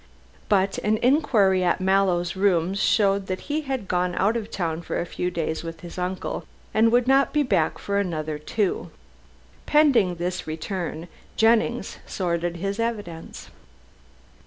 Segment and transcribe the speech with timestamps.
[0.49, 4.99] But an inquiry at Mallow's rooms showed that he had gone out of town for
[4.99, 6.43] a few days with his uncle,
[6.73, 8.89] and would not be back for another two.
[9.67, 13.51] Pending this return, Jennings sorted his evidence.